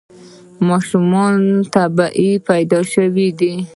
[0.67, 3.51] ماشومان مو طبیعي پیدا شوي دي؟